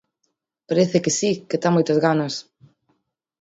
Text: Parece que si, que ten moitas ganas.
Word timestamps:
Parece 0.69 0.97
que 1.03 1.15
si, 1.19 1.31
que 1.49 1.57
ten 1.61 1.71
moitas 1.75 2.01
ganas. 2.05 2.33